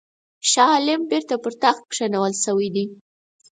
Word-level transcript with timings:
شاه 0.51 0.69
عالم 0.75 1.01
بیرته 1.09 1.35
پر 1.43 1.53
تخت 1.63 1.83
کښېنول 1.91 2.33
شوی 2.43 2.67
دی. 2.75 2.85